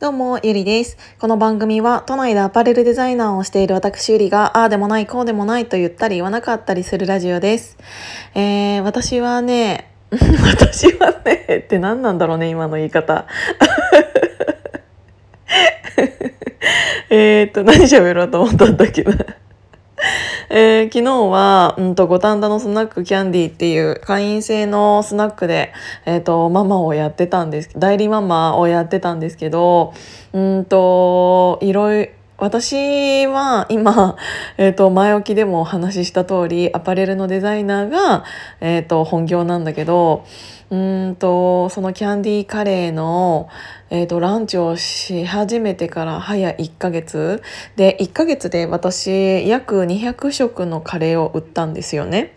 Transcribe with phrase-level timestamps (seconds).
[0.00, 0.96] どうも、ゆりです。
[1.18, 7.76] この番組は、都内でアパレルデザイナーをしている私ゆりが、ああでもない、こうでもないと言ったり言わなかったりするラジオです。
[8.34, 13.26] えー、私はね、私はね、って何なんだろうね、今の言い方。
[17.10, 19.14] えっと、何喋ろうと思ったんだっけな。
[20.48, 25.72] えー、昨日は、うんと、五反田のスナックキャンディーっていう会員制のスナックで、
[26.06, 29.92] えっ、ー、と、ママをやってたんです、代理ママをやってたんですけど、
[30.32, 34.16] うんと、いろいろ、私は今、
[34.56, 38.24] えっ、ー、と、前置きでもお話しした通り、アパレルのデザイナーが、
[38.62, 40.24] えっ、ー、と、本業なんだけど、
[40.70, 40.76] う
[41.10, 43.50] んと、そのキャンディーカレーの、
[43.90, 47.42] えっ、ー、と、ランチをし始めてから早1ヶ月
[47.76, 52.34] で、1ヶ月で私、約200食のカレーを売ったんですよね。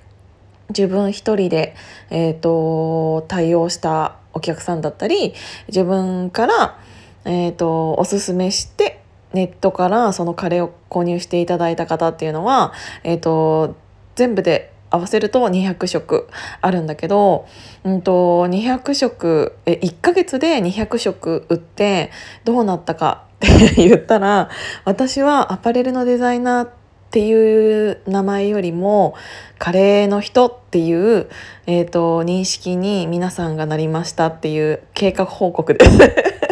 [0.67, 1.76] 自分一人で、
[2.09, 5.34] えっ、と、対応したお客さんだったり、
[5.70, 6.77] 自分から、
[7.23, 8.93] えっ、と、おすすめして、
[9.34, 13.76] ネットからそのカレーを購入していただいた方っていうのは、えっ、と、
[14.16, 16.27] 全部で合わせると200食
[16.62, 17.48] あるんだけど、
[17.84, 22.12] うんと、200食え1ヶ月で200食売って
[22.46, 24.49] どうなったかって言ったら
[24.85, 26.70] 私はアパレルのデザイナーっ
[27.10, 29.16] ていう名前よりも
[29.57, 31.27] カレーの人っていう、
[31.66, 36.43] えーと認識に皆さんがなりましたっていう計画報告です。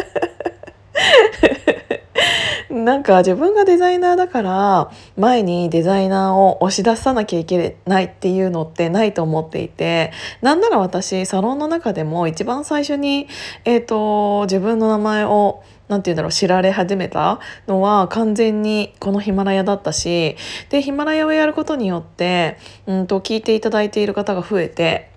[2.84, 13.28] なんか自分がデザイナーだから前にデザイナーを押し出さなきゃいけないっていうのってないと思っていてなんなら私サロンの中でも一番最初に、
[13.64, 20.36] えーと、自分の名前をなんて言うんだろう知られ始めたのは完全にこのヒマラヤだったし
[20.70, 25.10] でヒマラヤをやることによって、うんと聞いていただいている方が増えて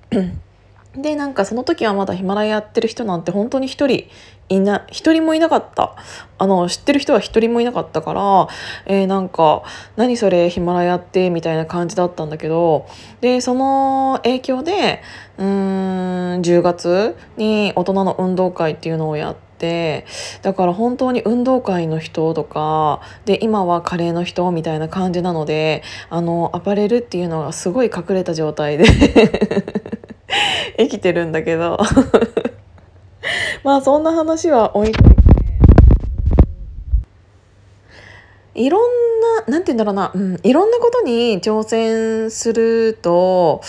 [0.97, 4.07] でなんかその時はまだヒマラヤやってる人なんて本当に一人
[4.47, 5.95] いな一人もいなかった
[6.37, 8.47] あの知ってる人は一人もいなかったから、
[8.85, 9.63] えー、なんか
[9.97, 12.85] 「何それヒマラヤって」みたいな感じだったんだけど
[13.21, 15.01] でその影響で
[15.37, 19.45] うーん10月に大人の運動会っていうのをやって。
[20.41, 28.83] だから本当に運動会の人とかで今はカレーの人みたいな感じなのであのアパレルっていうのがすごい隠れた状態で
[30.77, 31.79] 生きてるんだけど。
[33.63, 35.25] まあそんな話は置いといて
[38.55, 38.81] いろん
[39.37, 43.61] な何て言うんだろうな、うん、いろんなことに挑戦すると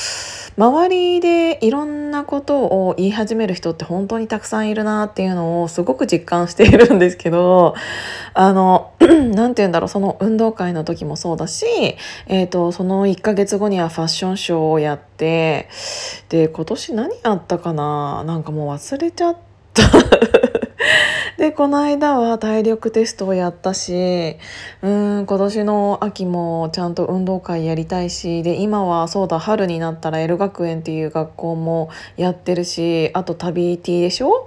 [0.56, 7.74] 周りでいろんなことを言い始める人って本当にたくさんいるなっていうのをすごく実感しているんですけど
[8.32, 9.88] あの 何て言うんだろう。
[9.88, 11.66] その運動会の時もそうだし、
[12.26, 15.68] えーと、その1ヶ月後にはファッションショーをやって
[16.28, 18.24] で今年何やったかな。
[18.24, 19.36] なんかもう忘れちゃっ
[19.72, 19.82] た。
[21.46, 24.36] でこの間は体力テストをやったし
[24.82, 34.44] うん今年の秋もちゃんと運動会やりたいしで今はそうだ春になったら L 学園っていう学校もやってるしあと旅 T でしょ？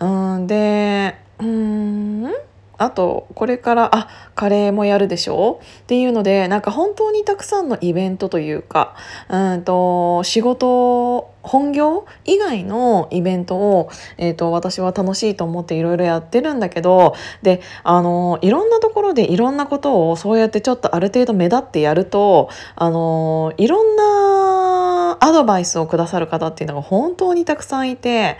[0.00, 2.32] うんでうん
[2.78, 5.60] あとこれからあカレーもやるでしょ？
[5.82, 8.94] っていうのでなんか本当にたくさんのイベントというか
[9.28, 28.36] うんと仕事本業以外のイベントを、えーと、私は楽しいと思っていろいろやってるんだけどであのいろんなところでいろんなことをそうやってちょっとある程度目立ってやるとあのいろんなアドバイスをくださる方っていうのが本当にたくさんいて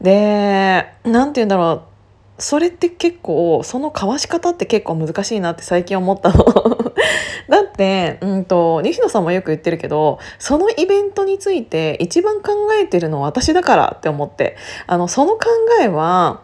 [0.00, 1.82] で何て言うんだろう
[2.40, 6.44] それって結構その交わし方って結構難しいなって最近思ったの。
[7.48, 14.56] だって、うんと、西野さんもよく言ってるけどそのイベントについて一番考えてるのは私だからって思って。
[14.86, 15.46] あのその考
[15.80, 16.42] えは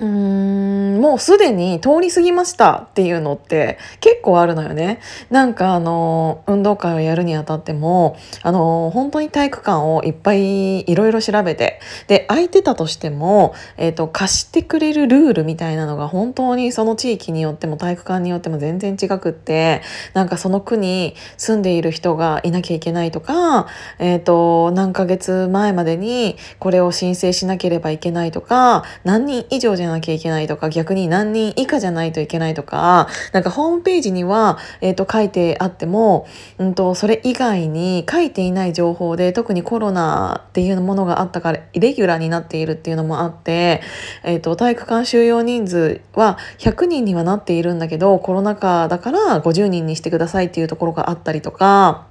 [0.00, 5.00] うーんもうすでに通り過ぎましたっていうのって結構あるのよね。
[5.30, 19.82] なんかあの運動会をやるにあたってもあの本当に体育館をいっぱいいろいろ調べてで空いてたとしても、えーと、貸してくれるルールみたいなのが本当にその地域によっても体育館によっても全然違くって
[20.14, 23.66] なんかその区に住んでいる人がいなきゃいけないとか、
[23.98, 36.26] えーと何ヶ月前までにこれを申請しなければいけないとか何人以上じゃなきゃいけないとか逆に何人以下じゃないといけないとかなんかホームページには、えー、と書いてあっても、
[36.58, 43.82] うんと、それ以外に書いていない情報で特にコロナっていうものがあったからイレギュラーになっているっていうのもあって、
[44.24, 52.06] えーと、体育館収容人数は100人にはなっているんだけどコロナ禍だから50人にしてくださいっていうところがあったりとか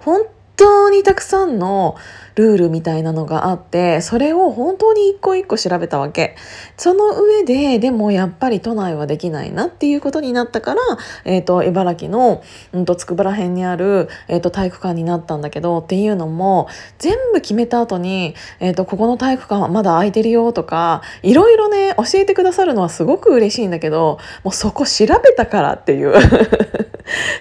[0.00, 0.22] 本
[0.56, 1.96] 当にたくさんの
[2.36, 6.36] ルールみたいなのがあってそれを本当に一個一個調べたわけ。
[6.76, 10.80] その上ででもやっぱり都内はできないなっていうことになったから、
[11.24, 12.42] えーと、茨城の、
[12.72, 16.68] うんと、筑波ら辺にある、えーと、体育館になったんだけどっていうのも
[16.98, 26.14] 全部決めた後に、えーとここの体育館はまだ空いてるよとかいろいろね教えてくださるのはすごく嬉しいんだけどもうそこ調べたからっていう。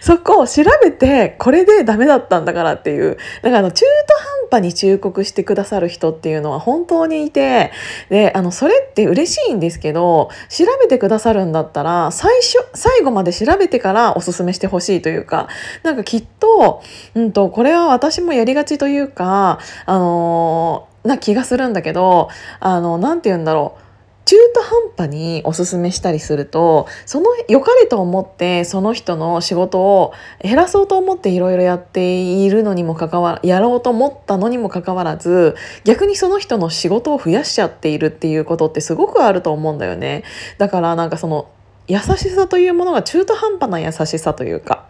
[0.05, 3.17] そこを調べてこれでダメだったんだからっていう。
[3.41, 4.13] だからあの中途
[4.51, 7.71] 半端に忠告してくださる人っていうのは本当にいて。
[8.11, 15.47] であのそれって嬉しいんですけど調べてくださるんだったら最初最後まで調べてからおすすめしてほしいというか。
[15.81, 16.83] なんかきっと,、
[17.15, 19.57] うんと、これは私もやりがちというか
[19.87, 22.29] あのな気がするんだけど
[22.59, 23.84] あのなて言うんだろう。
[24.25, 40.23] 中途半端におすすめしたりするとその良かれと思ってその人の仕事を減らそうと思っていろいろやっているのにもかかわらやろうと思ったのにもかかわらず逆にその人の仕事を増やしちゃっているっていうことってすごくあると思うんだよね。
[40.57, 41.47] だからなんかその
[41.87, 44.87] 優しさというものが中途半端な優しさというか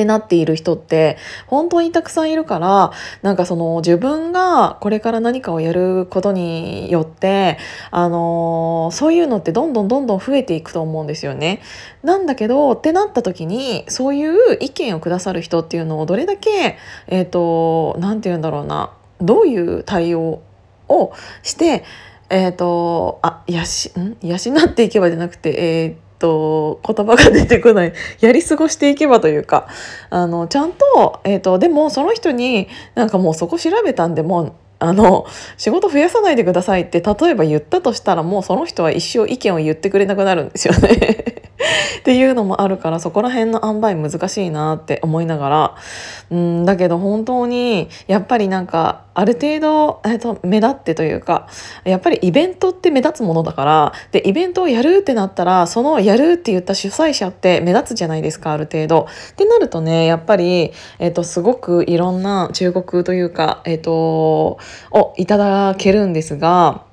[0.00, 7.58] ってなっている人って本当にたくさんいるからなんかその自分がこれから何かをやることによって
[7.90, 11.60] あのそういうのってどんどんどんどん増えていくと思うんですよね。
[12.02, 20.40] なんだけどってなった時にそういう意見をくださる人っていうのをどれだけえっ、ー、と何て言うんだろうなどういう対応
[20.88, 21.12] を
[21.42, 21.84] して
[22.30, 24.16] えっ、ー、とあやしん？
[24.22, 24.36] 養
[24.66, 27.92] っていけばじゃなくてえっ、ーとと言葉が出てこない。
[28.20, 29.66] やり過ごしていけばというか。
[30.10, 35.26] あのちゃんと,、えーと、でもその人になんかもうそこ調べたんでもうあの
[35.56, 41.39] 仕事増やさないでくださいって例えば言ったとしたらもうその人は一生意見を言ってくれなくなるんですよね。
[41.98, 45.76] っていうのもあるからそこら辺の塩梅難しいなって思いながら
[46.30, 51.48] うんだけど本当にやっぱりなんかある程度、えー、と目立ってというか
[51.84, 59.06] やっぱりイベントって目立つものだからでイベントをやるってなったらそのやるって言った主催者って目立つじゃないですかある程度。
[59.32, 64.58] ってなるとねやっぱり、えー、とすごくいろんな忠告というか、えーと、
[64.92, 66.89] をいただけるんですが。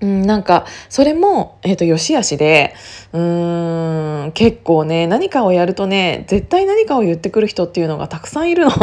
[0.00, 2.74] うん、なんかそれも、えーと、よしあしで
[3.12, 8.72] うーん結構ね何かをやるとね絶対何かを言ってくる人っていうのがたくさんいるの。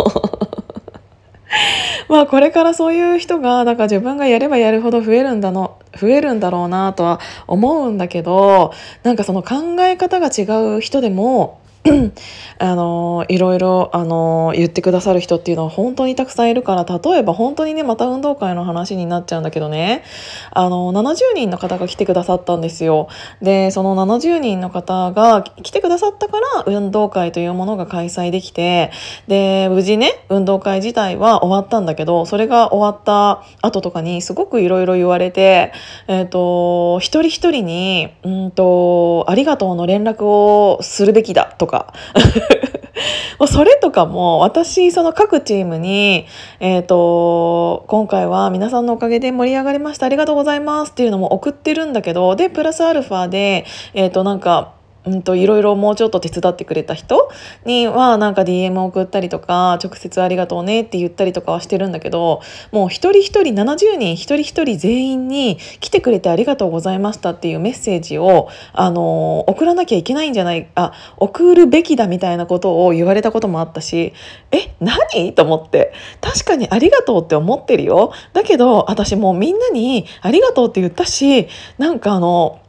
[2.10, 8.74] まあこれからそういう人がだから自分がやればやるほど増えるんだの増えるんだろうなとは思うんだけど
[9.04, 11.62] なんかその考え方が違う人でも
[12.60, 20.04] あのいろいろあの言ってくださる人っていうのは本当にたくさんいるから例えば本当にねまた運動会の話になっちゃうんだけどね。
[20.52, 23.08] あのー70人の方が来てくださったんですよ。
[23.42, 28.92] でその70人の方が来てくださったから運動会というものが開催できて
[29.28, 35.74] で無事ね運動会自体は終わったんだけどそれが終わった後とかにすごくいろいろ言われて
[36.08, 41.94] えっ、ー、と一人一人にうんとありがとうの連絡をするべきだとかか。
[43.40, 46.28] もうそれとかも私その各チームに、
[46.60, 50.06] えーと、今回は皆さんのおかげで盛り上がりました。
[50.06, 53.66] ありがとうございますっていうのも送ってるんだけどでプラスアルファで、
[53.96, 54.73] えーとなんか
[55.06, 57.30] うんといろいろもうちょっと手伝ってくれた人
[57.66, 62.42] にはなんか DM 送ったりとか直接ありがとうねって言ったりとかはしてるんだけど
[62.72, 74.14] もう一人一人70人一人一人全員に来てくれてありがとうございましたっていうメッセージをあの送らなきゃいけないんじゃないあ送るべきだみたいなことを言われたこともあったし
[74.52, 75.34] え何？
[75.34, 78.14] と思って確かにありがとうって思ってるよ。
[78.34, 81.48] だけど私もうみんなにありがとうって言ったし
[81.78, 82.60] なんかあの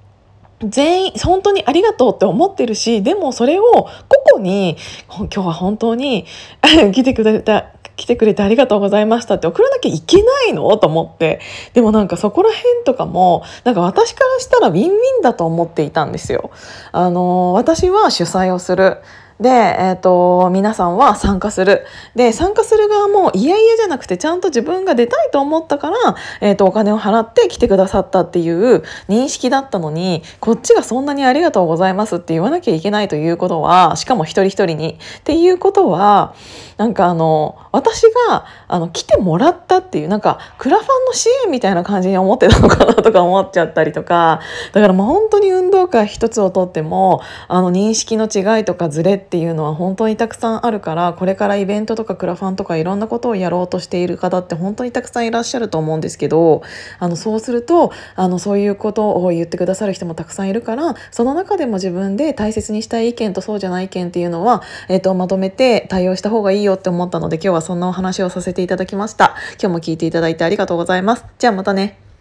[0.69, 4.77] 全員本当にありがとうって思ってるしでもそれを個々に
[5.09, 6.27] 今日は本当に
[6.93, 7.67] 来てくれた
[7.97, 10.77] 来てくれてありがとうございましたって送らなきゃいけないの？
[10.79, 11.41] と思って。
[11.75, 16.51] でもなんかそこら辺とかもなんか私からしたらウィンウィンだと思っていたんですよ。
[16.93, 18.99] あの私は主催をする。
[19.41, 21.85] で、えーと、皆さんは参加する。
[22.15, 25.97] で参加する側もいやいやじゃなくてちゃんと自分が出たいと思ったから、
[26.41, 34.99] えーと、お金を払って来てくださったっていう認識だったのにこっちがそんなにありがとうございますって言わなきゃいけないということはしかも一人一人に。
[35.19, 36.35] っていうことは
[36.77, 44.41] なんかあの私があの来てもらったっていうなんかクラファンの支援みたいな感じに思ってたのかなとか思っちゃったりとか
[44.73, 56.63] だからもう本当に運動会一つをとってもあの認識の違いとかズレってっていうのは本当にたくさんあるからこれからイベントとかクラファンとかいろんなことをやろうとしている方って本当にたくさんいらっしゃると思うんですけど
[57.01, 69.35] あのそうするとあのそういうことを言ってくださる人もたくさんいるからその中でも自分で大切にしたい意見とそうじゃない意見っていうのは、えー、とまとめて対応した方がいいよって思ったので今日はそんなお話をさせていただきました。
[69.61, 71.25] 今日も聞いていただいてありがとうございます。
[71.39, 72.14] じゃあまたね。